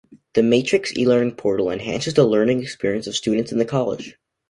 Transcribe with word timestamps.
The 0.33 0.41
Matrix 0.41 0.97
E-learning 0.97 1.35
Portal 1.35 1.69
enhances 1.69 2.15
the 2.15 2.25
learning 2.25 2.63
experience 2.63 3.05
of 3.05 3.15
students 3.15 3.51
in 3.51 3.59
the 3.59 3.65
college. 3.65 4.17